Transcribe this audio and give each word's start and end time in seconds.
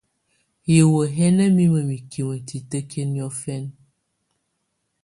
Hiwǝ́ 0.69 1.03
hɛ̀ 1.15 1.27
nà 1.37 1.45
mimǝ 1.55 1.79
mikimǝ 1.89 2.35
titǝkiǝ 2.47 3.01
niɔ̀fɛ̀na. 3.13 3.69